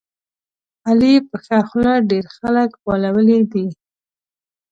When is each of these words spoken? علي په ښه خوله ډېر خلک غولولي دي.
علي 0.87 1.13
په 1.29 1.35
ښه 1.43 1.57
خوله 1.69 1.93
ډېر 2.09 2.25
خلک 2.37 2.69
غولولي 2.83 3.39
دي. 3.51 3.67